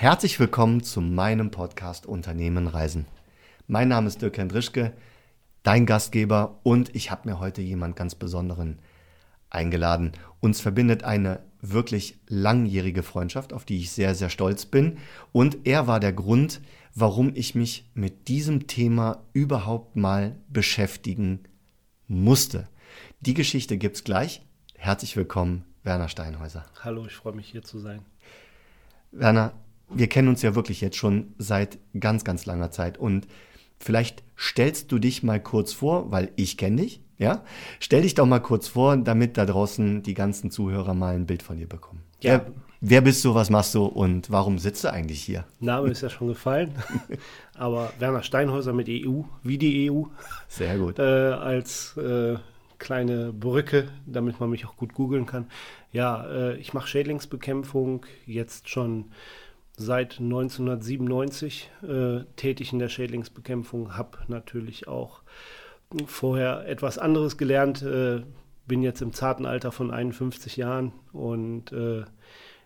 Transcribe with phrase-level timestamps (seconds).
[0.00, 3.06] Herzlich willkommen zu meinem Podcast Unternehmen Reisen.
[3.66, 4.92] Mein Name ist Dirk Hendrischke,
[5.64, 8.78] dein Gastgeber und ich habe mir heute jemand ganz Besonderen
[9.50, 10.12] eingeladen.
[10.38, 14.98] Uns verbindet eine wirklich langjährige Freundschaft, auf die ich sehr, sehr stolz bin.
[15.32, 16.60] Und er war der Grund,
[16.94, 21.40] warum ich mich mit diesem Thema überhaupt mal beschäftigen
[22.06, 22.68] musste.
[23.18, 24.42] Die Geschichte gibt's gleich.
[24.76, 26.64] Herzlich willkommen, Werner Steinhäuser.
[26.84, 28.06] Hallo, ich freue mich hier zu sein.
[29.10, 29.54] Werner,
[29.90, 32.98] wir kennen uns ja wirklich jetzt schon seit ganz, ganz langer Zeit.
[32.98, 33.26] Und
[33.78, 37.44] vielleicht stellst du dich mal kurz vor, weil ich kenne dich, ja?
[37.80, 41.42] Stell dich doch mal kurz vor, damit da draußen die ganzen Zuhörer mal ein Bild
[41.42, 42.02] von dir bekommen.
[42.20, 42.32] Ja.
[42.32, 42.46] Wer,
[42.80, 45.44] wer bist du, was machst du und warum sitzt du eigentlich hier?
[45.60, 46.74] Name ist ja schon gefallen,
[47.54, 50.04] aber Werner Steinhäuser mit EU, wie die EU.
[50.48, 50.98] Sehr gut.
[50.98, 52.36] Äh, als äh,
[52.78, 55.46] kleine Brücke, damit man mich auch gut googeln kann.
[55.92, 59.06] Ja, äh, ich mache Schädlingsbekämpfung jetzt schon
[59.78, 65.22] seit 1997 äh, tätig in der Schädlingsbekämpfung, habe natürlich auch
[66.06, 68.22] vorher etwas anderes gelernt, äh,
[68.66, 72.04] bin jetzt im zarten Alter von 51 Jahren und äh,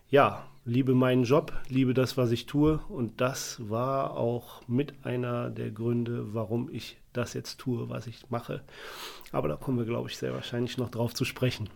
[0.09, 5.49] ja, liebe meinen Job, liebe das, was ich tue und das war auch mit einer
[5.49, 8.61] der Gründe, warum ich das jetzt tue, was ich mache.
[9.31, 11.69] Aber da kommen wir, glaube ich, sehr wahrscheinlich noch drauf zu sprechen.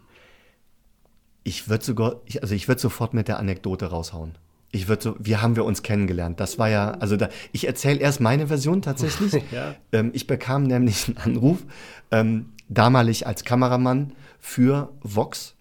[1.43, 4.37] Ich würde sogar, also ich würde sofort mit der Anekdote raushauen
[4.71, 6.39] ich würde so, wie haben wir uns kennengelernt?
[6.39, 9.33] Das war ja, also da, ich erzähle erst meine Version tatsächlich.
[9.51, 9.75] ja.
[9.91, 11.63] ähm, ich bekam nämlich einen Anruf,
[12.11, 15.55] ähm, damalig als Kameramann für Vox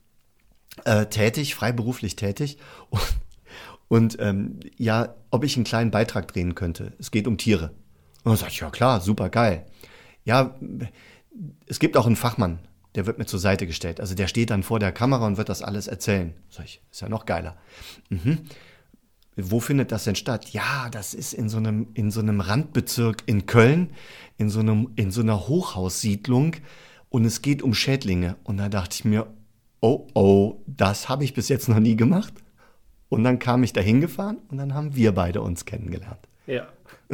[0.85, 2.59] äh, tätig, freiberuflich tätig.
[2.91, 3.07] Und,
[3.89, 6.93] und ähm, ja, ob ich einen kleinen Beitrag drehen könnte.
[6.99, 7.71] Es geht um Tiere.
[8.25, 9.67] Und dann sag ich, ja klar, super geil.
[10.25, 10.57] Ja,
[11.67, 12.59] es gibt auch einen Fachmann,
[12.97, 14.01] der wird mir zur Seite gestellt.
[14.01, 16.35] Also der steht dann vor der Kamera und wird das alles erzählen.
[16.51, 17.57] Sag ich, ist ja noch geiler.
[18.09, 18.41] Mhm
[19.37, 20.51] wo findet das denn statt?
[20.51, 23.91] Ja, das ist in so einem, in so einem Randbezirk in Köln,
[24.39, 26.57] in so einem, in so einer Hochhaussiedlung
[27.11, 28.37] und es geht um Schädlinge.
[28.45, 29.27] Und da dachte ich mir,
[29.81, 32.33] oh, oh, das habe ich bis jetzt noch nie gemacht.
[33.09, 36.29] Und dann kam ich da hingefahren und dann haben wir beide uns kennengelernt.
[36.47, 36.69] Ja.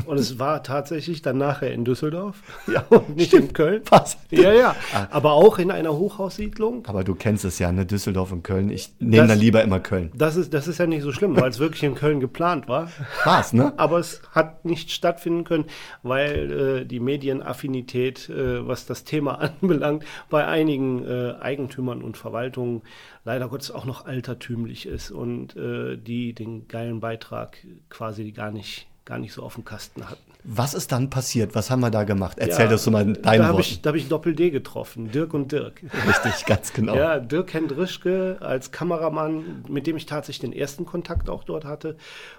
[0.07, 3.49] Und es war tatsächlich dann nachher in Düsseldorf ja, und nicht stimmt.
[3.49, 3.83] in Köln.
[3.91, 4.17] Was?
[4.31, 4.75] Ja, ja.
[4.95, 5.09] Ah.
[5.11, 6.87] Aber auch in einer Hochhaussiedlung.
[6.87, 7.85] Aber du kennst es ja, ne?
[7.85, 8.71] Düsseldorf und Köln.
[8.71, 10.11] Ich nehme dann lieber immer Köln.
[10.15, 12.91] Das ist, das ist ja nicht so schlimm, weil es wirklich in Köln geplant war.
[13.25, 13.75] War's, ne?
[13.77, 15.67] Aber es hat nicht stattfinden können,
[16.03, 22.83] weil äh, die Medienaffinität, äh, was das Thema anbelangt, bei einigen äh, Eigentümern und Verwaltungen
[23.25, 28.89] leider Gottes auch noch altertümlich ist und äh, die den geilen Beitrag quasi gar nicht
[29.05, 30.23] gar nicht so auf dem Kasten hatten.
[30.45, 31.55] Was ist dann passiert?
[31.55, 32.39] Was haben wir da gemacht?
[32.39, 33.61] Erzähl ja, das so mal in deinen da Worten.
[33.61, 35.83] Ich, da habe ich Doppel-D getroffen, Dirk und Dirk.
[36.07, 36.95] Richtig, ganz genau.
[36.95, 41.97] ja, Dirk Hendrischke als Kameramann, mit dem ich tatsächlich den ersten Kontakt auch dort hatte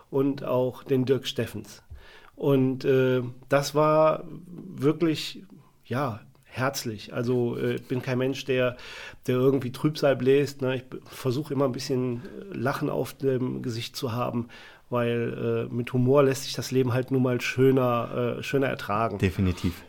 [0.09, 1.83] und auch den Dirk Steffens.
[2.35, 4.23] Und äh, das war
[4.75, 5.43] wirklich,
[5.85, 6.21] ja,
[6.53, 7.13] herzlich.
[7.13, 8.77] Also äh, ich bin kein Mensch, der,
[9.27, 10.61] der irgendwie Trübsal bläst.
[10.61, 10.75] Ne?
[10.75, 12.21] Ich versuche immer ein bisschen
[12.51, 14.47] Lachen auf dem Gesicht zu haben
[14.93, 19.17] weil äh, mit Humor lässt sich das Leben halt nun mal schöner, äh, schöner ertragen.
[19.17, 19.83] Definitiv.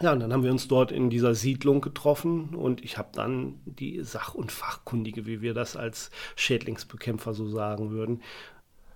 [0.00, 3.60] Ja, und dann haben wir uns dort in dieser Siedlung getroffen und ich habe dann
[3.64, 8.22] die Sach- und Fachkundige, wie wir das als Schädlingsbekämpfer so sagen würden,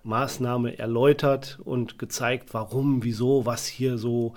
[0.05, 4.35] Maßnahme erläutert und gezeigt, warum, wieso, was hier so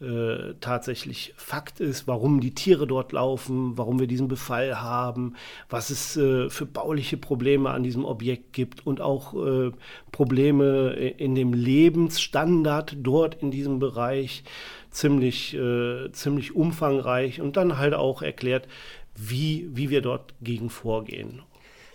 [0.00, 5.34] äh, tatsächlich Fakt ist, warum die Tiere dort laufen, warum wir diesen Befall haben,
[5.68, 9.72] was es äh, für bauliche Probleme an diesem Objekt gibt und auch äh,
[10.12, 14.44] Probleme in dem Lebensstandard dort in diesem Bereich
[14.90, 18.68] ziemlich, äh, ziemlich umfangreich und dann halt auch erklärt,
[19.16, 21.42] wie, wie wir dort gegen vorgehen.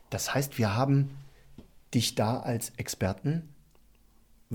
[0.10, 1.10] Das heißt, wir haben
[1.94, 3.53] dich da als Experten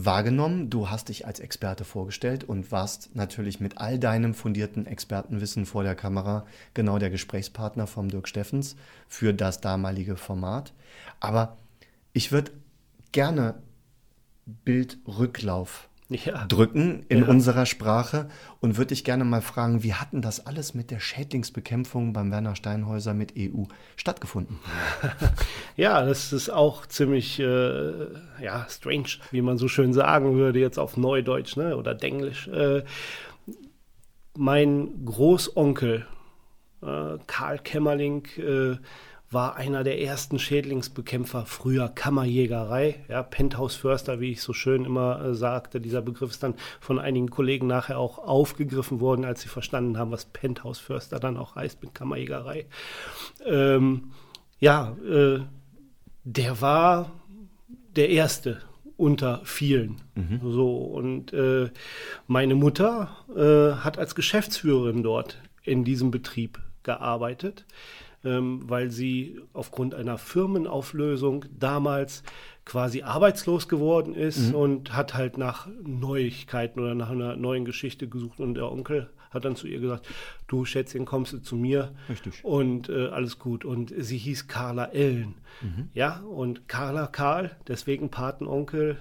[0.05, 0.71] wahrgenommen.
[0.71, 5.83] Du hast dich als Experte vorgestellt und warst natürlich mit all deinem fundierten Expertenwissen vor
[5.83, 8.77] der Kamera genau der Gesprächspartner vom Dirk Steffens
[9.09, 10.73] für das damalige Format.
[11.19, 11.57] Aber
[12.13, 12.53] ich würde
[13.11, 13.61] gerne
[14.47, 16.47] Bildrücklauf ja.
[16.47, 17.27] drücken in ja.
[17.27, 18.29] unserer Sprache
[18.61, 22.57] und würde dich gerne mal fragen, wie hatten das alles mit der Schädlingsbekämpfung beim Werner
[22.57, 23.65] Steinhäuser mit EU
[23.97, 24.59] stattgefunden?
[25.77, 28.07] Ja, das ist auch ziemlich äh,
[28.43, 32.49] ja, strange, wie man so schön sagen würde, jetzt auf Neudeutsch ne, oder Denglisch.
[32.49, 32.83] Äh,
[34.37, 36.05] mein Großonkel
[36.83, 38.77] äh, Karl Kämmerling äh,
[39.31, 45.35] war einer der ersten Schädlingsbekämpfer früher Kammerjägerei, ja, Penthouse-Förster, wie ich so schön immer äh,
[45.35, 45.81] sagte.
[45.81, 50.11] Dieser Begriff ist dann von einigen Kollegen nachher auch aufgegriffen worden, als sie verstanden haben,
[50.11, 52.67] was Penthouse-Förster dann auch heißt mit Kammerjägerei.
[53.45, 54.13] Ähm,
[54.61, 55.41] ja, äh,
[56.25, 57.11] der war
[57.97, 58.63] der Erste
[58.97, 60.01] unter vielen.
[60.15, 60.41] Mhm.
[60.43, 61.71] So, und äh,
[62.27, 67.67] meine Mutter äh, hat als Geschäftsführerin dort in diesem Betrieb gearbeitet,
[68.31, 72.23] weil sie aufgrund einer Firmenauflösung damals
[72.65, 74.55] quasi arbeitslos geworden ist mhm.
[74.55, 79.45] und hat halt nach Neuigkeiten oder nach einer neuen Geschichte gesucht und der Onkel hat
[79.45, 80.07] dann zu ihr gesagt,
[80.47, 82.45] du Schätzchen, kommst du zu mir Richtig.
[82.45, 83.65] und äh, alles gut.
[83.65, 85.35] Und sie hieß Carla Ellen.
[85.61, 85.91] Mhm.
[85.95, 88.97] Ja, und Carla Karl, deswegen Patenonkel,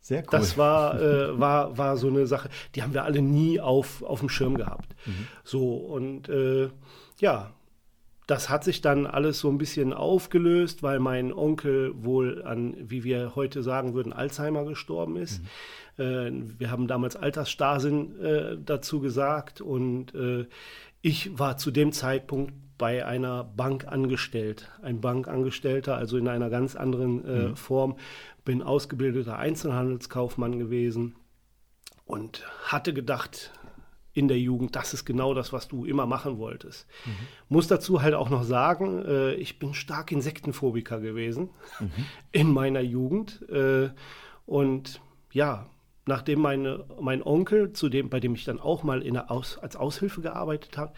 [0.00, 0.28] sehr cool.
[0.32, 4.20] Das war, äh, war, war so eine Sache, die haben wir alle nie auf, auf
[4.20, 4.94] dem Schirm gehabt.
[5.06, 5.26] Mhm.
[5.44, 6.70] So, und äh,
[7.20, 7.52] ja,
[8.30, 13.02] das hat sich dann alles so ein bisschen aufgelöst, weil mein Onkel wohl an, wie
[13.02, 15.42] wir heute sagen würden, Alzheimer gestorben ist.
[15.98, 16.04] Mhm.
[16.04, 20.46] Äh, wir haben damals Altersstarrsinn äh, dazu gesagt und äh,
[21.02, 26.76] ich war zu dem Zeitpunkt bei einer Bank angestellt, ein Bankangestellter, also in einer ganz
[26.76, 27.56] anderen äh, mhm.
[27.56, 27.96] Form,
[28.44, 31.16] bin ausgebildeter Einzelhandelskaufmann gewesen
[32.04, 33.50] und hatte gedacht
[34.20, 36.86] in der Jugend, das ist genau das, was du immer machen wolltest.
[37.06, 37.10] Mhm.
[37.48, 41.48] Muss dazu halt auch noch sagen, äh, ich bin stark Insektenphobiker gewesen
[41.80, 41.90] mhm.
[42.32, 43.42] in meiner Jugend.
[43.48, 43.88] Äh,
[44.44, 45.00] und
[45.32, 45.66] ja,
[46.04, 50.20] nachdem meine, mein Onkel, zu dem, bei dem ich dann auch mal Aus, als Aushilfe
[50.20, 50.92] gearbeitet habe,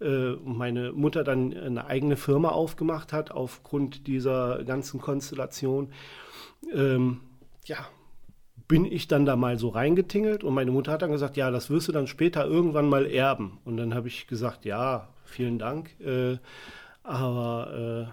[0.00, 5.92] äh, meine Mutter dann eine eigene Firma aufgemacht hat aufgrund dieser ganzen Konstellation,
[6.74, 7.20] ähm,
[7.64, 7.86] ja,
[8.68, 11.70] bin ich dann da mal so reingetingelt und meine Mutter hat dann gesagt, ja, das
[11.70, 13.58] wirst du dann später irgendwann mal erben.
[13.64, 16.38] Und dann habe ich gesagt, ja, vielen Dank, äh,
[17.02, 18.12] aber äh,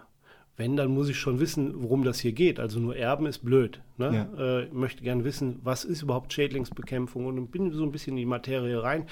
[0.56, 2.60] wenn, dann muss ich schon wissen, worum das hier geht.
[2.60, 3.82] Also nur erben ist blöd.
[3.98, 4.28] Ne?
[4.38, 4.60] Ja.
[4.60, 8.26] Äh, möchte gerne wissen, was ist überhaupt Schädlingsbekämpfung und bin so ein bisschen in die
[8.26, 9.08] Materie rein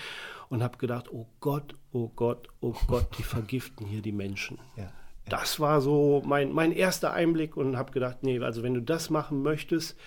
[0.49, 4.59] und habe gedacht, oh Gott, oh Gott, oh Gott, die vergiften hier die Menschen.
[4.77, 4.91] Ja
[5.29, 9.09] das war so mein, mein erster Einblick und habe gedacht, nee, also wenn du das
[9.09, 9.97] machen möchtest,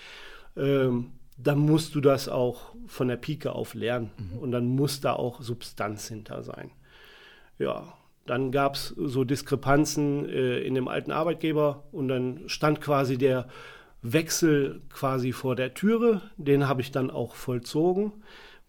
[0.55, 4.39] ähm, dann musst du das auch von der Pike auf lernen mhm.
[4.39, 6.71] und dann muss da auch Substanz hinter sein.
[7.57, 7.93] Ja,
[8.25, 13.47] dann gab es so Diskrepanzen äh, in dem alten Arbeitgeber und dann stand quasi der
[14.01, 16.21] Wechsel quasi vor der Türe.
[16.37, 18.13] Den habe ich dann auch vollzogen.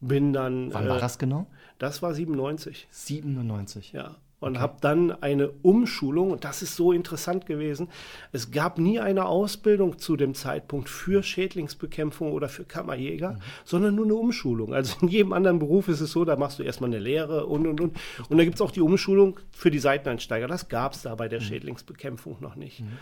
[0.00, 0.72] Bin dann.
[0.74, 1.46] Wann war äh, das genau?
[1.78, 2.86] Das war 97.
[2.90, 3.92] 97.
[3.92, 4.60] Ja und okay.
[4.60, 7.88] habe dann eine Umschulung, und das ist so interessant gewesen.
[8.32, 13.38] Es gab nie eine Ausbildung zu dem Zeitpunkt für Schädlingsbekämpfung oder für Kammerjäger, mhm.
[13.64, 14.74] sondern nur eine Umschulung.
[14.74, 17.66] Also in jedem anderen Beruf ist es so, da machst du erstmal eine Lehre und
[17.66, 17.96] und und.
[18.28, 20.46] Und da gibt es auch die Umschulung für die Seiteneinsteiger.
[20.46, 21.44] Das gab es da bei der mhm.
[21.44, 22.80] Schädlingsbekämpfung noch nicht.
[22.80, 22.98] Mhm.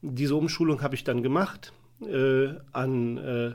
[0.00, 3.54] Diese Umschulung habe ich dann gemacht äh, an äh,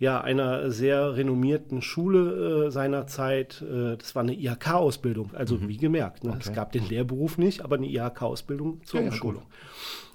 [0.00, 3.60] ja, einer sehr renommierten Schule äh, seiner Zeit.
[3.60, 5.68] Äh, das war eine IHK-Ausbildung, also mhm.
[5.68, 6.24] wie gemerkt.
[6.24, 6.30] Ne?
[6.30, 6.40] Okay.
[6.40, 9.42] Es gab den Lehrberuf nicht, aber eine IHK-Ausbildung zur ja, Umschulung.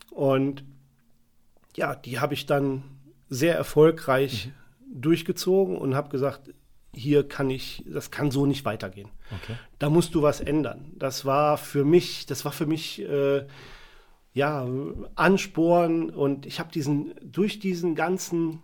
[0.10, 0.64] Ja, und
[1.76, 2.84] ja, die habe ich dann
[3.30, 5.02] sehr erfolgreich mhm.
[5.02, 6.50] durchgezogen und habe gesagt,
[6.92, 9.10] hier kann ich, das kann so nicht weitergehen.
[9.44, 9.56] Okay.
[9.78, 10.94] Da musst du was ändern.
[10.98, 13.46] Das war für mich, das war für mich äh,
[14.34, 14.68] ja
[15.14, 18.64] Ansporn und ich habe diesen durch diesen ganzen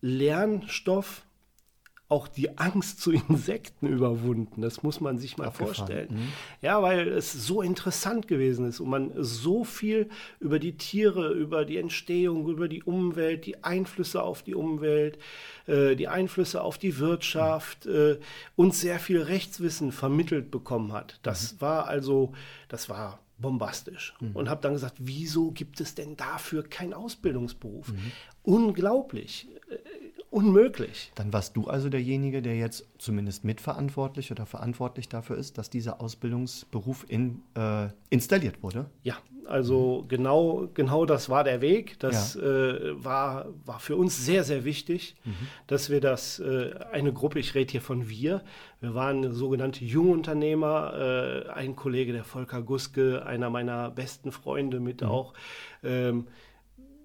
[0.00, 1.24] Lernstoff
[2.10, 4.62] auch die Angst zu Insekten überwunden.
[4.62, 5.74] Das muss man sich mal Abgefahren.
[5.74, 6.08] vorstellen.
[6.10, 6.28] Mhm.
[6.60, 10.08] Ja, weil es so interessant gewesen ist und man so viel
[10.40, 15.18] über die Tiere, über die Entstehung, über die Umwelt, die Einflüsse auf die Umwelt,
[15.66, 17.94] äh, die Einflüsse auf die Wirtschaft mhm.
[17.94, 18.18] äh,
[18.56, 21.20] und sehr viel Rechtswissen vermittelt bekommen hat.
[21.22, 21.60] Das mhm.
[21.60, 22.32] war also,
[22.68, 24.14] das war bombastisch.
[24.34, 27.90] Und habe dann gesagt, wieso gibt es denn dafür keinen Ausbildungsberuf?
[28.42, 29.48] Unglaublich.
[30.30, 31.10] Unmöglich.
[31.16, 36.00] Dann warst du also derjenige, der jetzt zumindest mitverantwortlich oder verantwortlich dafür ist, dass dieser
[36.00, 38.86] Ausbildungsberuf in, äh, installiert wurde?
[39.02, 39.16] Ja,
[39.50, 40.08] also mhm.
[40.08, 41.98] genau, genau das war der Weg.
[41.98, 42.42] Das ja.
[42.42, 45.34] äh, war, war für uns sehr, sehr wichtig, mhm.
[45.66, 48.42] dass wir das, äh, eine Gruppe, ich rede hier von wir,
[48.80, 55.00] wir waren sogenannte Jungunternehmer, äh, ein Kollege, der Volker Guske, einer meiner besten Freunde mit
[55.00, 55.08] mhm.
[55.08, 55.34] auch,
[55.82, 56.28] ähm,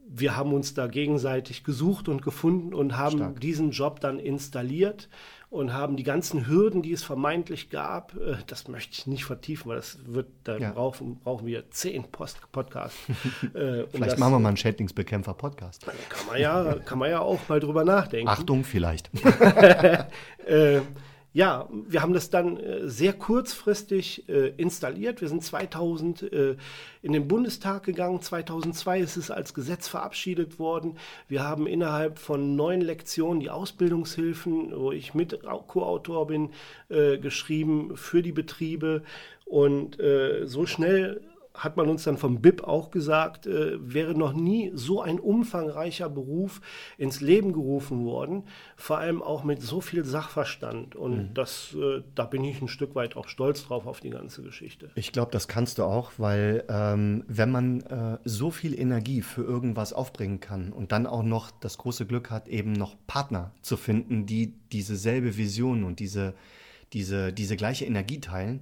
[0.08, 3.40] wir haben uns da gegenseitig gesucht und gefunden und haben Stark.
[3.40, 5.10] diesen Job dann installiert
[5.50, 9.70] und haben die ganzen Hürden, die es vermeintlich gab, äh, das möchte ich nicht vertiefen,
[9.70, 10.72] weil das wird, da ja.
[10.72, 12.98] brauchen, brauchen wir zehn Post Podcasts.
[13.54, 15.86] Äh, vielleicht das, machen wir mal einen Schädlingsbekämpfer-Podcast.
[16.10, 18.28] Kann man, ja, kann man ja auch mal drüber nachdenken.
[18.28, 19.10] Achtung, vielleicht.
[20.46, 20.82] äh,
[21.36, 25.20] ja, wir haben das dann äh, sehr kurzfristig äh, installiert.
[25.20, 26.56] Wir sind 2000 äh,
[27.02, 28.22] in den Bundestag gegangen.
[28.22, 30.98] 2002 ist es als Gesetz verabschiedet worden.
[31.28, 35.38] Wir haben innerhalb von neun Lektionen die Ausbildungshilfen, wo ich mit
[35.68, 36.50] Co-Autor bin,
[36.88, 39.04] geschrieben für die Betriebe.
[39.46, 39.98] Und
[40.46, 41.22] so schnell
[41.58, 46.10] hat man uns dann vom BIP auch gesagt, äh, wäre noch nie so ein umfangreicher
[46.10, 46.62] Beruf
[46.98, 48.44] ins Leben gerufen worden,
[48.76, 50.96] vor allem auch mit so viel Sachverstand.
[50.96, 51.34] Und mhm.
[51.34, 54.90] das, äh, da bin ich ein Stück weit auch stolz drauf auf die ganze Geschichte.
[54.96, 59.44] Ich glaube, das kannst du auch, weil ähm, wenn man äh, so viel Energie für
[59.44, 63.78] irgendwas aufbringen kann und dann auch noch das große Glück hat, eben noch Partner zu
[63.78, 66.34] finden, die diese selbe Vision und diese,
[66.94, 68.62] diese, diese gleiche Energie teilen,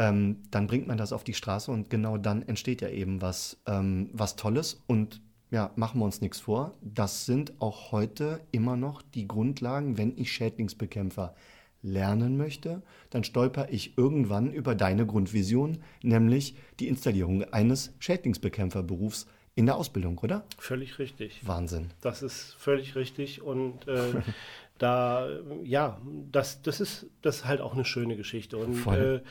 [0.00, 3.60] ähm, dann bringt man das auf die Straße und genau dann entsteht ja eben was,
[3.66, 4.82] ähm, was Tolles.
[4.86, 9.98] Und ja, machen wir uns nichts vor, das sind auch heute immer noch die Grundlagen,
[9.98, 11.34] wenn ich Schädlingsbekämpfer
[11.82, 19.66] lernen möchte, dann stolper ich irgendwann über deine Grundvision, nämlich die Installierung eines Schädlingsbekämpferberufs in
[19.66, 20.46] der Ausbildung, oder?
[20.56, 21.46] Völlig richtig.
[21.46, 21.88] Wahnsinn.
[22.00, 24.14] Das ist völlig richtig und äh,
[24.78, 25.28] da,
[25.62, 26.00] ja,
[26.32, 28.56] das, das, ist, das ist halt auch eine schöne Geschichte.
[28.56, 29.22] Und Voll.
[29.24, 29.28] Äh,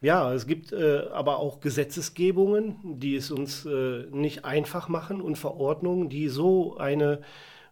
[0.00, 5.36] ja, es gibt äh, aber auch Gesetzesgebungen, die es uns äh, nicht einfach machen und
[5.36, 7.20] Verordnungen, die so eine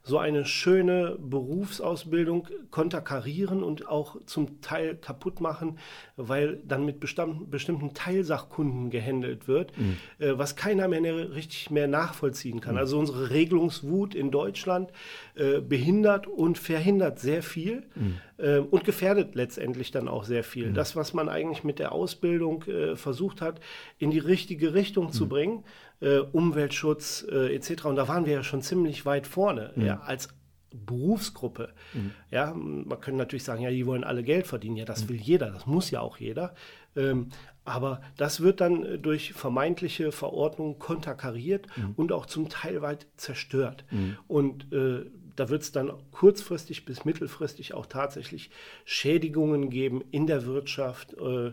[0.06, 5.78] so eine schöne Berufsausbildung konterkarieren und auch zum Teil kaputt machen,
[6.16, 9.96] weil dann mit bestimmten Teilsachkunden gehandelt wird, mhm.
[10.20, 12.74] äh, was keiner mehr richtig mehr nachvollziehen kann.
[12.74, 12.78] Mhm.
[12.78, 14.92] Also unsere Regelungswut in Deutschland
[15.34, 18.18] äh, behindert und verhindert sehr viel mhm.
[18.38, 20.68] äh, und gefährdet letztendlich dann auch sehr viel.
[20.68, 20.74] Mhm.
[20.74, 23.60] Das, was man eigentlich mit der Ausbildung versucht hat,
[23.98, 25.28] in die richtige Richtung zu mhm.
[25.28, 25.64] bringen,
[26.00, 27.86] äh, Umweltschutz äh, etc.
[27.86, 29.86] Und da waren wir ja schon ziemlich weit vorne mhm.
[29.86, 30.28] ja, als
[30.74, 31.70] Berufsgruppe.
[31.94, 32.12] Mhm.
[32.30, 34.76] Ja, man könnte natürlich sagen, ja, die wollen alle Geld verdienen.
[34.76, 35.08] Ja, das mhm.
[35.10, 36.54] will jeder, das muss ja auch jeder.
[36.94, 37.28] Ähm,
[37.64, 41.94] aber das wird dann äh, durch vermeintliche Verordnungen konterkariert mhm.
[41.96, 43.84] und auch zum Teil weit zerstört.
[43.90, 44.16] Mhm.
[44.28, 48.50] Und äh, da wird es dann kurzfristig bis mittelfristig auch tatsächlich
[48.84, 51.14] Schädigungen geben in der Wirtschaft.
[51.14, 51.52] Äh,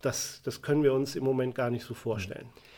[0.00, 2.46] das, das können wir uns im Moment gar nicht so vorstellen.
[2.46, 2.71] Mhm.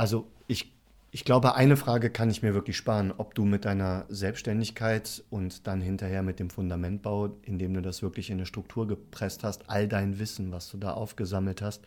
[0.00, 0.72] Also ich,
[1.10, 5.66] ich glaube, eine Frage kann ich mir wirklich sparen, ob du mit deiner Selbstständigkeit und
[5.66, 9.88] dann hinterher mit dem Fundamentbau, indem du das wirklich in eine Struktur gepresst hast, all
[9.88, 11.84] dein Wissen, was du da aufgesammelt hast,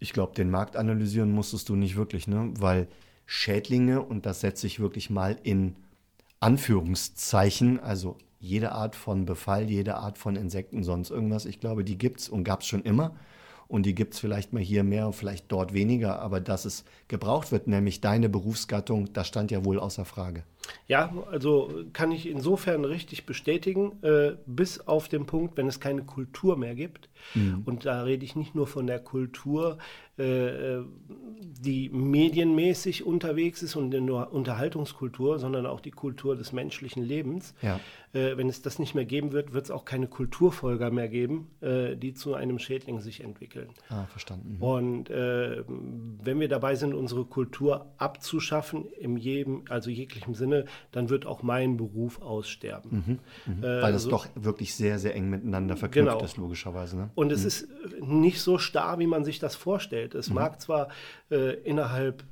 [0.00, 2.52] ich glaube, den Markt analysieren musstest du nicht wirklich, ne?
[2.58, 2.88] Weil
[3.26, 5.76] Schädlinge, und das setze ich wirklich mal in
[6.40, 11.96] Anführungszeichen, also jede Art von Befall, jede Art von Insekten, sonst irgendwas, ich glaube, die
[11.96, 13.14] gibt es und gab es schon immer
[13.68, 16.84] und die gibt es vielleicht mal hier mehr und vielleicht dort weniger, aber dass es
[17.08, 20.44] gebraucht wird, nämlich deine Berufsgattung, das stand ja wohl außer Frage.
[20.86, 26.02] Ja, also kann ich insofern richtig bestätigen, äh, bis auf den Punkt, wenn es keine
[26.02, 27.08] Kultur mehr gibt.
[27.34, 27.62] Mhm.
[27.64, 29.78] Und da rede ich nicht nur von der Kultur,
[30.16, 30.82] äh,
[31.60, 37.54] die medienmäßig unterwegs ist und in der Unterhaltungskultur, sondern auch die Kultur des menschlichen Lebens.
[37.62, 37.80] Ja.
[38.12, 41.48] Äh, wenn es das nicht mehr geben wird, wird es auch keine Kulturfolger mehr geben,
[41.60, 43.70] äh, die zu einem Schädling sich entwickeln.
[43.88, 44.56] Ah, verstanden.
[44.58, 44.62] Mhm.
[44.62, 50.53] Und äh, wenn wir dabei sind, unsere Kultur abzuschaffen, in jedem, also jeglichem Sinne,
[50.92, 53.20] dann wird auch mein Beruf aussterben.
[53.46, 53.82] Mhm, mh.
[53.82, 56.24] Weil das so, doch wirklich sehr, sehr eng miteinander verknüpft genau.
[56.24, 56.96] ist, logischerweise.
[56.96, 57.10] Ne?
[57.14, 57.46] Und es mhm.
[57.46, 57.68] ist
[58.00, 60.14] nicht so starr, wie man sich das vorstellt.
[60.14, 60.36] Es mhm.
[60.36, 60.88] mag zwar
[61.30, 62.24] äh, innerhalb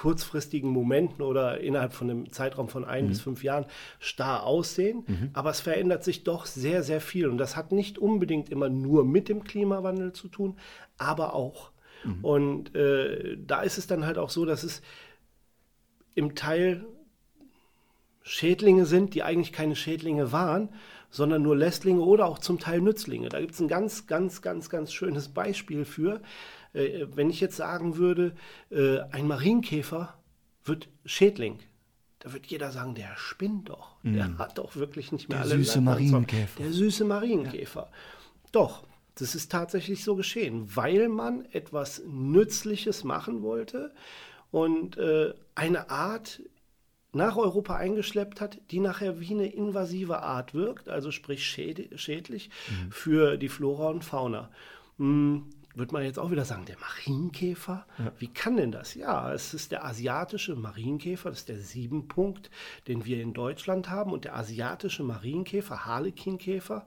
[0.00, 3.08] kurzfristigen Momenten oder innerhalb von einem Zeitraum von ein mhm.
[3.08, 3.66] bis fünf Jahren
[3.98, 5.30] starr aussehen, mhm.
[5.34, 7.26] aber es verändert sich doch sehr, sehr viel.
[7.26, 10.56] Und das hat nicht unbedingt immer nur mit dem Klimawandel zu tun,
[10.96, 11.70] aber auch.
[12.04, 12.24] Mhm.
[12.24, 14.80] Und äh, da ist es dann halt auch so, dass es
[16.14, 16.86] im Teil
[18.22, 20.68] Schädlinge sind, die eigentlich keine Schädlinge waren,
[21.10, 23.28] sondern nur Lästlinge oder auch zum Teil Nützlinge.
[23.28, 26.20] Da gibt es ein ganz, ganz, ganz, ganz schönes Beispiel für.
[26.72, 28.34] Äh, wenn ich jetzt sagen würde,
[28.70, 30.14] äh, ein Marienkäfer
[30.64, 31.58] wird Schädling,
[32.20, 33.96] da wird jeder sagen, der spinnt doch.
[34.02, 34.12] Mm.
[34.12, 35.56] Der hat doch wirklich nicht mehr der alle.
[35.56, 36.62] Der süße Marienkäfer.
[36.62, 37.88] Der süße Marienkäfer.
[37.90, 37.96] Ja.
[38.52, 38.84] Doch,
[39.14, 43.92] das ist tatsächlich so geschehen, weil man etwas Nützliches machen wollte
[44.50, 46.40] und äh, eine Art
[47.12, 52.92] nach Europa eingeschleppt hat, die nachher wie eine invasive Art wirkt, also sprich schädlich mhm.
[52.92, 54.50] für die Flora und Fauna.
[54.98, 57.86] Hm, wird man jetzt auch wieder sagen, der Marienkäfer?
[57.98, 58.12] Ja.
[58.18, 58.94] Wie kann denn das?
[58.94, 62.50] Ja, es ist der asiatische Marienkäfer, das ist der Siebenpunkt,
[62.88, 64.12] den wir in Deutschland haben.
[64.12, 66.86] Und der asiatische Marienkäfer, Harlekinkäfer,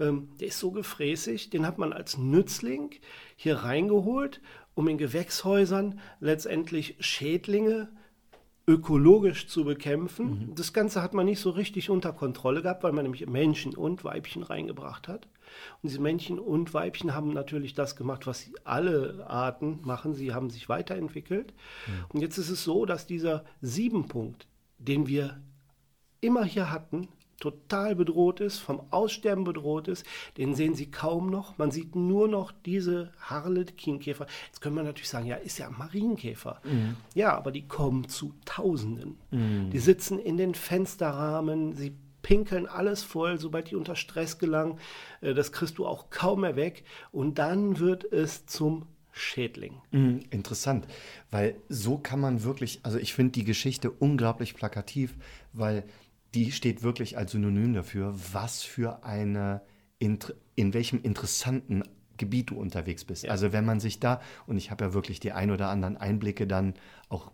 [0.00, 2.94] ähm, der ist so gefräßig, den hat man als Nützling
[3.36, 4.40] hier reingeholt,
[4.74, 8.03] um in Gewächshäusern letztendlich Schädlinge zu
[8.66, 10.48] ökologisch zu bekämpfen.
[10.48, 10.54] Mhm.
[10.54, 14.04] Das Ganze hat man nicht so richtig unter Kontrolle gehabt, weil man nämlich Männchen und
[14.04, 15.26] Weibchen reingebracht hat.
[15.82, 20.14] Und diese Männchen und Weibchen haben natürlich das gemacht, was alle Arten machen.
[20.14, 21.52] Sie haben sich weiterentwickelt.
[21.86, 21.92] Mhm.
[22.12, 24.46] Und jetzt ist es so, dass dieser Siebenpunkt,
[24.78, 25.40] den wir
[26.20, 27.08] immer hier hatten,
[27.44, 30.06] total bedroht ist, vom Aussterben bedroht ist.
[30.38, 31.58] Den sehen Sie kaum noch.
[31.58, 34.26] Man sieht nur noch diese Harlequinkäfer.
[34.46, 36.62] Jetzt könnte man natürlich sagen, ja, ist ja ein Marienkäfer.
[36.64, 36.96] Mhm.
[37.14, 39.18] Ja, aber die kommen zu Tausenden.
[39.30, 39.68] Mhm.
[39.70, 44.78] Die sitzen in den Fensterrahmen, sie pinkeln alles voll, sobald die unter Stress gelangen.
[45.20, 46.84] Äh, das kriegst du auch kaum mehr weg.
[47.12, 49.80] Und dann wird es zum Schädling.
[49.92, 50.86] Mhm, interessant,
[51.30, 55.14] weil so kann man wirklich, also ich finde die Geschichte unglaublich plakativ,
[55.52, 55.84] weil
[56.34, 59.62] die steht wirklich als Synonym dafür, was für eine,
[59.98, 61.82] in welchem interessanten
[62.16, 63.24] Gebiet du unterwegs bist.
[63.24, 63.30] Ja.
[63.30, 66.46] Also wenn man sich da, und ich habe ja wirklich die ein oder anderen Einblicke
[66.46, 66.74] dann
[67.08, 67.32] auch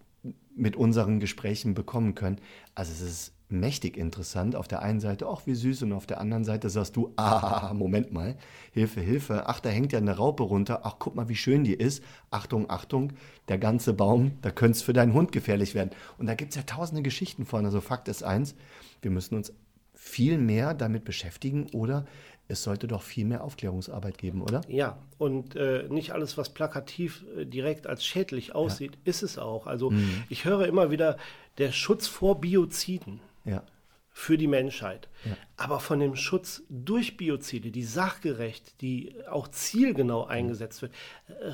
[0.54, 2.38] mit unseren Gesprächen bekommen können,
[2.74, 4.54] also es ist mächtig interessant.
[4.54, 7.72] Auf der einen Seite, ach wie süß, und auf der anderen Seite sagst du, ah,
[7.74, 8.36] Moment mal,
[8.72, 11.74] Hilfe, Hilfe, ach, da hängt ja eine Raupe runter, ach, guck mal, wie schön die
[11.74, 12.02] ist.
[12.30, 13.12] Achtung, Achtung,
[13.48, 15.90] der ganze Baum, da könnte es für deinen Hund gefährlich werden.
[16.18, 17.64] Und da gibt es ja tausende Geschichten von.
[17.64, 18.54] Also Fakt ist eins,
[19.02, 19.52] wir müssen uns
[19.94, 22.06] viel mehr damit beschäftigen oder
[22.50, 24.62] es sollte doch viel mehr Aufklärungsarbeit geben, oder?
[24.68, 28.98] Ja, und äh, nicht alles, was plakativ äh, direkt als schädlich aussieht, ja.
[29.04, 29.66] ist es auch.
[29.66, 30.24] Also mhm.
[30.28, 31.16] ich höre immer wieder
[31.58, 33.62] der Schutz vor Bioziden ja.
[34.10, 35.08] für die Menschheit.
[35.24, 35.36] Ja.
[35.56, 40.92] Aber von dem Schutz durch Biozide, die sachgerecht, die auch zielgenau eingesetzt wird,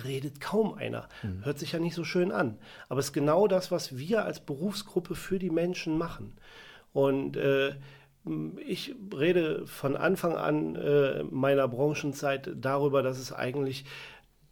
[0.04, 1.08] redet kaum einer.
[1.22, 1.44] Mhm.
[1.44, 2.58] Hört sich ja nicht so schön an.
[2.88, 6.32] Aber es ist genau das, was wir als Berufsgruppe für die Menschen machen.
[6.92, 7.74] Und äh,
[8.66, 13.84] ich rede von Anfang an äh, meiner Branchenzeit darüber, dass es eigentlich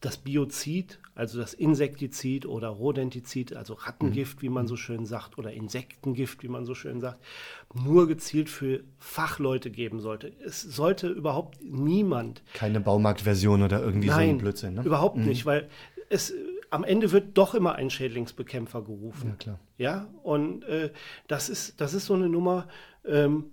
[0.04, 5.52] das Biozid, also das Insektizid oder Rodentizid, also Rattengift, wie man so schön sagt, oder
[5.52, 7.24] Insektengift, wie man so schön sagt,
[7.72, 10.32] nur gezielt für Fachleute geben sollte.
[10.44, 12.42] Es sollte überhaupt niemand.
[12.52, 14.82] Keine Baumarktversion oder irgendwie Nein, so ein Blödsinn, ne?
[14.82, 15.24] Überhaupt mhm.
[15.24, 15.68] nicht, weil
[16.10, 16.34] es
[16.68, 19.30] am Ende wird doch immer ein Schädlingsbekämpfer gerufen.
[19.30, 19.60] Ja, klar.
[19.78, 20.90] Ja, und äh,
[21.28, 22.68] das, ist, das ist so eine Nummer,
[23.06, 23.44] ähm,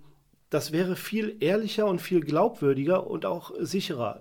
[0.52, 4.20] das wäre viel ehrlicher und viel glaubwürdiger und auch sicherer.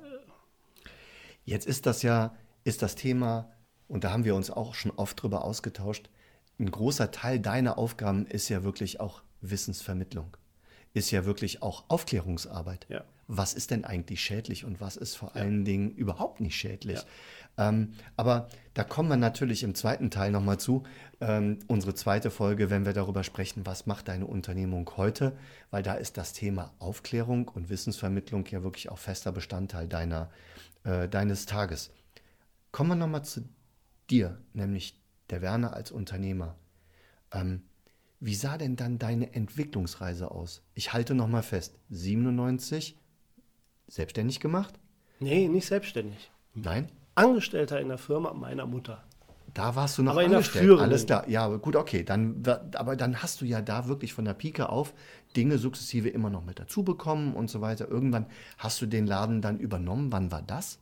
[1.43, 2.33] Jetzt ist das ja,
[2.63, 3.51] ist das Thema,
[3.89, 6.09] und da haben wir uns auch schon oft drüber ausgetauscht,
[6.57, 10.37] ein großer Teil deiner Aufgaben ist ja wirklich auch Wissensvermittlung,
[10.93, 12.85] ist ja wirklich auch Aufklärungsarbeit.
[12.87, 13.03] Ja.
[13.33, 15.41] Was ist denn eigentlich schädlich und was ist vor ja.
[15.41, 17.05] allen Dingen überhaupt nicht schädlich?
[17.57, 17.69] Ja.
[17.69, 20.83] Ähm, aber da kommen wir natürlich im zweiten Teil nochmal zu,
[21.21, 25.37] ähm, unsere zweite Folge, wenn wir darüber sprechen, was macht deine Unternehmung heute,
[25.69, 30.29] weil da ist das Thema Aufklärung und Wissensvermittlung ja wirklich auch fester Bestandteil deiner,
[30.83, 31.91] äh, deines Tages.
[32.73, 33.47] Kommen wir nochmal zu
[34.09, 36.57] dir, nämlich der Werner als Unternehmer.
[37.31, 37.61] Ähm,
[38.19, 40.63] wie sah denn dann deine Entwicklungsreise aus?
[40.73, 43.00] Ich halte nochmal fest, 97
[43.91, 44.73] selbstständig gemacht?
[45.19, 46.31] Nee, nicht selbstständig.
[46.53, 46.89] Nein?
[47.15, 49.03] Angestellter in der Firma meiner Mutter.
[49.53, 50.63] Da warst du noch aber angestellt.
[50.63, 51.27] In der Alles klar.
[51.27, 52.03] Ja, gut, okay.
[52.03, 52.41] Dann,
[52.75, 54.93] aber dann hast du ja da wirklich von der Pike auf
[55.35, 57.89] Dinge sukzessive immer noch mit dazu bekommen und so weiter.
[57.89, 58.27] Irgendwann
[58.57, 60.11] hast du den Laden dann übernommen.
[60.11, 60.79] Wann war das?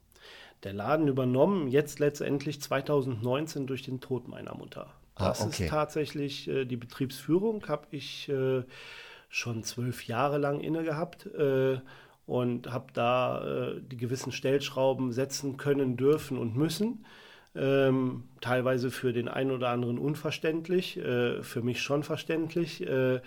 [0.63, 4.93] Der Laden übernommen, jetzt letztendlich 2019 durch den Tod meiner Mutter.
[5.15, 5.63] Ah, das ah, okay.
[5.63, 8.63] ist tatsächlich äh, die Betriebsführung, habe ich äh,
[9.29, 11.25] schon zwölf Jahre lang inne gehabt.
[11.27, 11.79] Äh,
[12.29, 17.03] und habe da äh, die gewissen Stellschrauben setzen können, dürfen und müssen.
[17.55, 22.85] Ähm, teilweise für den einen oder anderen unverständlich, äh, für mich schon verständlich.
[22.85, 23.21] Äh,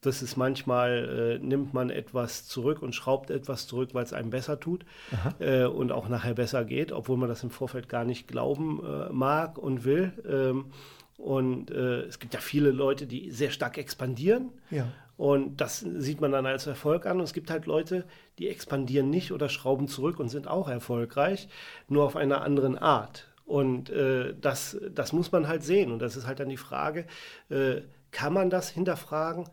[0.00, 4.30] das ist manchmal, äh, nimmt man etwas zurück und schraubt etwas zurück, weil es einem
[4.30, 4.84] besser tut
[5.38, 9.12] äh, und auch nachher besser geht, obwohl man das im Vorfeld gar nicht glauben äh,
[9.12, 10.12] mag und will.
[10.28, 10.72] Ähm,
[11.18, 14.48] und äh, es gibt ja viele Leute, die sehr stark expandieren.
[14.70, 14.88] Ja.
[15.20, 17.18] Und das sieht man dann als Erfolg an.
[17.18, 18.06] Und es gibt halt Leute,
[18.38, 21.50] die expandieren nicht oder schrauben zurück und sind auch erfolgreich,
[21.88, 23.28] nur auf einer anderen Art.
[23.44, 25.92] Und äh, das, das muss man halt sehen.
[25.92, 27.04] Und das ist halt dann die Frage,
[27.50, 29.44] äh, kann man das hinterfragen?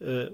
[0.00, 0.26] Äh,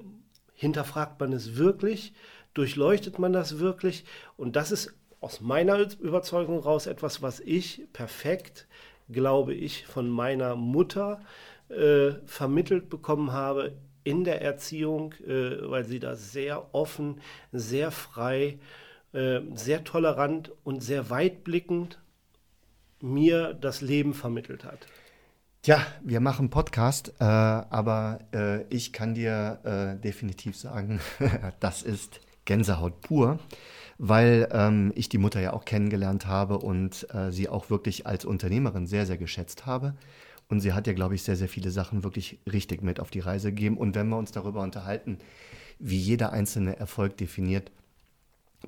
[0.53, 2.13] hinterfragt man es wirklich?
[2.53, 4.05] Durchleuchtet man das wirklich?
[4.37, 8.67] Und das ist aus meiner Überzeugung raus etwas, was ich perfekt,
[9.09, 11.21] glaube ich, von meiner Mutter
[11.69, 17.21] äh, vermittelt bekommen habe in der Erziehung, äh, weil sie da sehr offen,
[17.53, 18.59] sehr frei,
[19.13, 22.01] äh, sehr tolerant und sehr weitblickend
[23.01, 24.87] mir das Leben vermittelt hat.
[25.63, 31.01] Tja, wir machen Podcast, äh, aber äh, ich kann dir äh, definitiv sagen,
[31.61, 33.39] das ist Gänsehaut pur,
[33.99, 38.25] weil ähm, ich die Mutter ja auch kennengelernt habe und äh, sie auch wirklich als
[38.25, 39.95] Unternehmerin sehr, sehr geschätzt habe.
[40.53, 43.21] Und sie hat ja, glaube ich, sehr, sehr viele Sachen wirklich richtig mit auf die
[43.21, 43.79] Reise gegeben.
[43.79, 45.17] Und wenn wir uns darüber unterhalten,
[45.79, 47.73] wie jeder einzelne Erfolg definiert,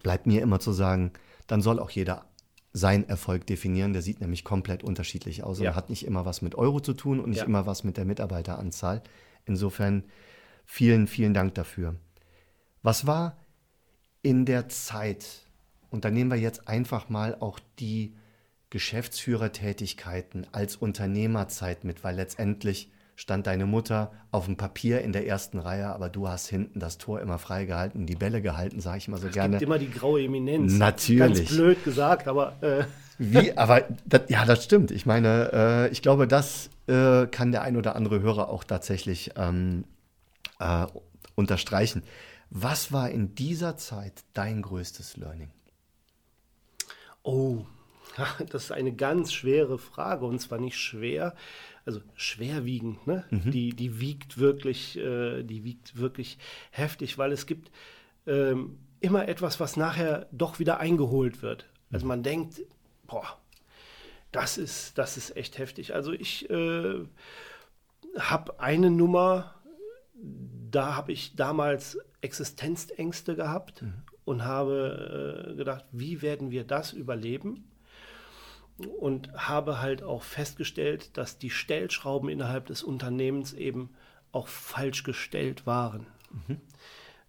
[0.03, 1.13] bleibt mir immer zu sagen,
[1.47, 2.25] dann soll auch jeder
[2.73, 3.93] sein Erfolg definieren.
[3.93, 5.73] Der sieht nämlich komplett unterschiedlich aus ja.
[5.73, 7.45] und hat nicht immer was mit Euro zu tun und nicht ja.
[7.45, 9.03] immer was mit der Mitarbeiteranzahl.
[9.45, 10.05] Insofern
[10.65, 11.97] vielen, vielen Dank dafür.
[12.83, 13.37] Was war
[14.23, 15.27] in der Zeit,
[15.91, 18.15] und da nehmen wir jetzt einfach mal auch die
[18.75, 25.61] Geschäftsführertätigkeiten als Unternehmerzeit mit, weil letztendlich stand deine Mutter auf dem Papier in der ersten
[25.61, 29.07] Reihe, aber du hast hinten das Tor immer frei gehalten, die Bälle gehalten, sage ich
[29.07, 29.55] mal so es gerne.
[29.55, 30.73] Es gibt immer die graue Eminenz.
[30.73, 31.21] Natürlich.
[31.21, 32.61] Ganz blöd gesagt, aber.
[32.63, 32.83] Äh.
[33.19, 34.91] Wie, aber das, ja, das stimmt.
[34.91, 39.35] Ich meine, äh, ich glaube, das äh, kann der ein oder andere Hörer auch tatsächlich
[39.37, 39.85] ähm,
[40.59, 40.87] äh,
[41.37, 42.03] unterstreichen.
[42.51, 45.53] Was war in dieser Zeit dein größtes Learning?
[47.23, 47.65] Oh,
[48.51, 51.35] das ist eine ganz schwere Frage und zwar nicht schwer,
[51.85, 53.25] also schwerwiegend, ne?
[53.31, 53.51] Mhm.
[53.51, 56.39] Die, die wiegt wirklich, äh, die wiegt wirklich
[56.71, 57.71] heftig, weil es gibt
[58.27, 61.67] ähm, immer etwas, was nachher doch wieder eingeholt wird.
[61.93, 62.63] Also man denkt,
[63.07, 63.39] boah,
[64.33, 65.95] das ist, das ist echt heftig.
[65.95, 67.05] Also ich äh,
[68.19, 69.55] habe eine Nummer,
[70.71, 73.95] da habe ich damals Existenzängste gehabt mhm.
[74.25, 77.69] und habe äh, gedacht, wie werden wir das überleben?
[78.99, 83.91] Und habe halt auch festgestellt, dass die Stellschrauben innerhalb des Unternehmens eben
[84.33, 86.07] auch falsch gestellt waren.
[86.31, 86.61] Mhm.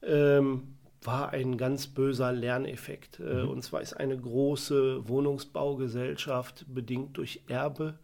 [0.01, 3.19] Ähm, war ein ganz böser Lerneffekt.
[3.19, 3.49] Äh, mhm.
[3.49, 7.99] Und zwar ist eine große Wohnungsbaugesellschaft bedingt durch Erbe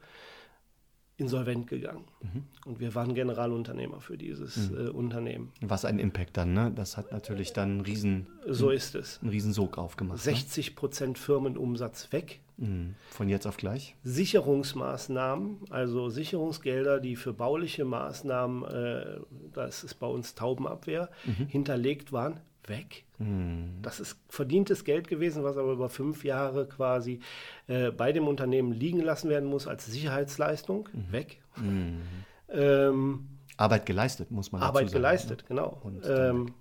[1.22, 2.04] insolvent gegangen.
[2.22, 2.44] Mhm.
[2.66, 4.78] Und wir waren Generalunternehmer für dieses mhm.
[4.78, 5.52] äh, Unternehmen.
[5.62, 6.72] Was ein Impact dann, ne?
[6.76, 9.20] Das hat natürlich dann einen riesen, so ist es.
[9.22, 10.20] einen riesen Sog aufgemacht.
[10.20, 11.24] 60 Prozent ne?
[11.24, 12.42] Firmenumsatz weg.
[12.58, 12.96] Mhm.
[13.10, 13.96] Von jetzt auf gleich?
[14.04, 19.20] Sicherungsmaßnahmen, also Sicherungsgelder, die für bauliche Maßnahmen, äh,
[19.54, 21.48] das ist bei uns Taubenabwehr, mhm.
[21.48, 23.06] hinterlegt waren, weg.
[23.18, 23.80] Mhm.
[23.82, 27.20] Das ist verdientes Geld gewesen, was aber über fünf Jahre quasi
[27.68, 30.90] äh, bei dem Unternehmen liegen lassen werden muss als Sicherheitsleistung.
[30.94, 31.12] Mhm.
[31.12, 31.42] Weg.
[31.58, 32.02] Mhm.
[32.50, 35.48] Ähm, Arbeit geleistet, muss man Arbeit sagen, geleistet, ne?
[35.48, 35.82] genau.
[36.04, 36.54] Ähm,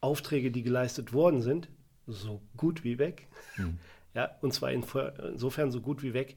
[0.00, 1.68] Aufträge, die geleistet worden sind,
[2.06, 3.28] so gut wie weg.
[3.56, 3.78] Mhm.
[4.14, 6.36] Ja, und zwar insofern so gut wie weg,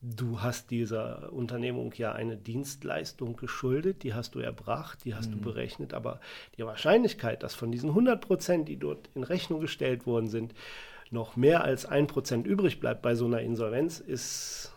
[0.00, 5.32] Du hast dieser Unternehmung ja eine Dienstleistung geschuldet, die hast du erbracht, die hast mhm.
[5.32, 6.20] du berechnet, aber
[6.56, 10.54] die Wahrscheinlichkeit, dass von diesen 100 Prozent, die dort in Rechnung gestellt worden sind,
[11.10, 14.72] noch mehr als ein Prozent übrig bleibt bei so einer Insolvenz, ist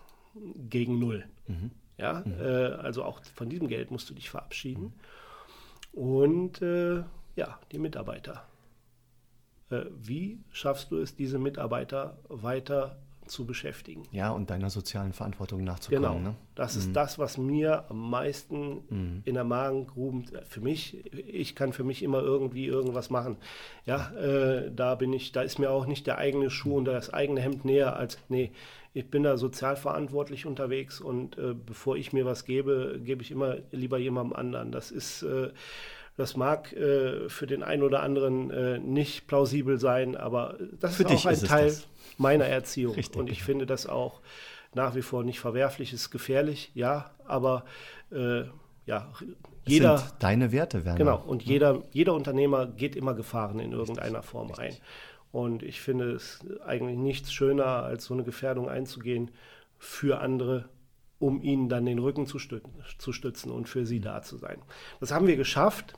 [0.69, 1.25] gegen Null.
[1.47, 1.71] Mhm.
[1.97, 2.33] Ja, mhm.
[2.41, 4.93] Äh, also auch von diesem Geld musst du dich verabschieden.
[5.93, 7.03] Und äh,
[7.35, 8.43] ja, die Mitarbeiter.
[9.69, 12.97] Äh, wie schaffst du es, diese Mitarbeiter weiter
[13.31, 14.03] zu beschäftigen.
[14.11, 16.03] Ja, und deiner sozialen Verantwortung nachzukommen.
[16.03, 16.19] Genau.
[16.19, 16.35] Ne?
[16.53, 16.93] Das ist mhm.
[16.93, 19.21] das, was mir am meisten mhm.
[19.23, 23.37] in der Magengrube, für mich, ich kann für mich immer irgendwie irgendwas machen.
[23.85, 27.13] Ja, äh, da bin ich, da ist mir auch nicht der eigene Schuh und das
[27.13, 28.51] eigene Hemd näher als, nee,
[28.93, 33.31] ich bin da sozial verantwortlich unterwegs und äh, bevor ich mir was gebe, gebe ich
[33.31, 34.71] immer lieber jemandem anderen.
[34.73, 35.51] Das ist, äh,
[36.21, 41.03] das mag äh, für den einen oder anderen äh, nicht plausibel sein, aber das für
[41.03, 41.87] ist auch ein Teil das.
[42.17, 42.93] meiner Erziehung.
[42.93, 43.45] Richtig, und ich genau.
[43.45, 44.21] finde das auch
[44.73, 47.65] nach wie vor nicht verwerflich, ist gefährlich, ja, aber
[48.11, 48.43] äh,
[48.85, 49.11] ja,
[49.65, 49.97] jeder.
[49.97, 50.97] Sind deine Werte, Werner.
[50.97, 54.75] Genau, und jeder, jeder Unternehmer geht immer Gefahren in irgendeiner Form Richtig.
[54.75, 54.77] ein.
[55.31, 59.31] Und ich finde es eigentlich nichts schöner, als so eine Gefährdung einzugehen
[59.79, 60.69] für andere
[61.21, 64.57] um ihnen dann den Rücken zu, stützen, zu stützen und für sie da zu sein.
[64.99, 65.93] Das haben wir geschafft.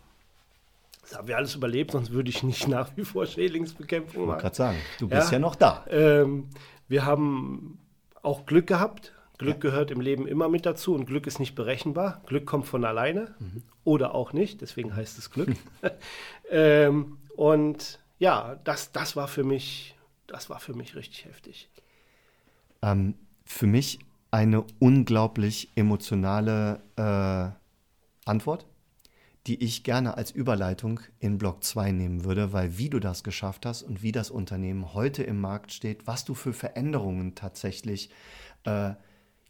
[1.04, 4.40] Das haben wir alles überlebt, sonst würde ich nicht nach wie vor Schädlingsbekämpfung machen.
[4.40, 5.86] Ich wollte gerade sagen, du bist ja, ja noch da.
[5.90, 6.50] Ähm,
[6.88, 7.80] wir haben
[8.22, 9.14] auch Glück gehabt.
[9.38, 9.60] Glück ja.
[9.72, 12.22] gehört im Leben immer mit dazu und Glück ist nicht berechenbar.
[12.26, 13.64] Glück kommt von alleine mhm.
[13.84, 15.50] oder auch nicht, deswegen heißt es Glück.
[16.50, 19.96] ähm, und ja, das, das war für mich,
[20.28, 21.70] das war für mich richtig heftig.
[22.82, 24.00] Ähm, für mich
[24.32, 28.66] eine unglaublich emotionale äh, Antwort,
[29.48, 33.66] die ich gerne als Überleitung in Block 2 nehmen würde, weil wie du das geschafft
[33.66, 38.10] hast und wie das Unternehmen heute im Markt steht, was du für Veränderungen tatsächlich
[38.64, 38.94] äh,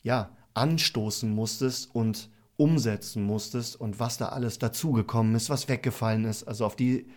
[0.01, 6.43] ja, anstoßen musstest und umsetzen musstest und was da alles dazugekommen ist, was weggefallen ist.
[6.43, 7.07] Also auf die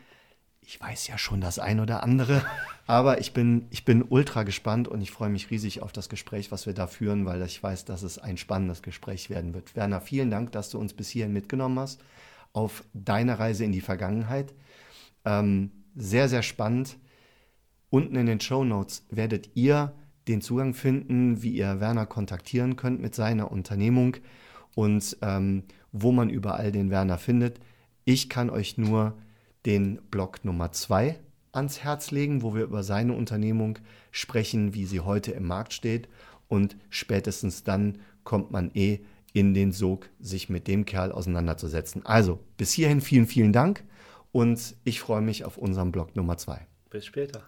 [0.69, 2.45] ich weiß ja schon das ein oder andere,
[2.89, 6.51] aber ich bin, ich bin ultra gespannt und ich freue mich riesig auf das Gespräch,
[6.51, 9.77] was wir da führen, weil ich weiß, dass es ein spannendes Gespräch werden wird.
[9.77, 12.01] Werner, vielen Dank, dass du uns bis hierhin mitgenommen hast
[12.57, 14.55] auf deine Reise in die Vergangenheit.
[15.27, 16.97] Ähm, sehr, sehr spannend.
[17.91, 19.93] Unten in den Show Notes werdet ihr
[20.27, 24.17] den Zugang finden, wie ihr Werner kontaktieren könnt mit seiner Unternehmung
[24.75, 27.61] und ähm, wo man überall den Werner findet.
[28.07, 29.19] Ich kann euch nur
[29.67, 31.19] den Blog Nummer 2
[31.53, 33.79] ans Herz legen, wo wir über seine Unternehmung
[34.11, 36.09] sprechen, wie sie heute im Markt steht.
[36.49, 39.01] Und spätestens dann kommt man eh
[39.37, 42.07] in den Sog, sich mit dem Kerl auseinanderzusetzen.
[42.07, 43.85] Also, bis hierhin vielen, vielen Dank
[44.33, 46.67] und ich freue mich auf unseren Blog Nummer 2.
[46.89, 47.43] Bis später.